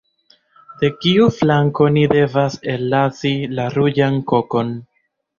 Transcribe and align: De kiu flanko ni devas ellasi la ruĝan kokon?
De 0.83 0.87
kiu 1.01 1.25
flanko 1.39 1.89
ni 1.97 2.05
devas 2.13 2.55
ellasi 2.73 3.33
la 3.59 3.67
ruĝan 3.75 4.17
kokon? 4.33 4.73